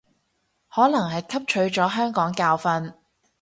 [0.67, 2.95] 可能係汲取咗香港教訓